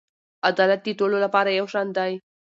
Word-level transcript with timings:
عدالت 0.49 0.81
د 0.83 0.89
ټولو 0.99 1.17
لپاره 1.25 1.49
یو 1.59 1.67
شان 1.73 1.87
دی. 1.97 2.13